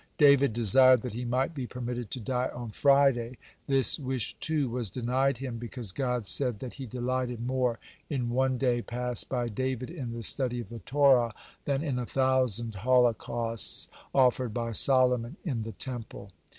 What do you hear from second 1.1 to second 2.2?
he might be permitted to